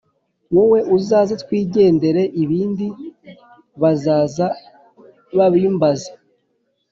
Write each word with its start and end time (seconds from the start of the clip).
Wowe 0.55 0.79
uzaze 0.97 1.33
twigendere 1.43 2.21
ibindi 2.43 2.87
bazaza 3.81 4.47
babimbaza 5.37 6.11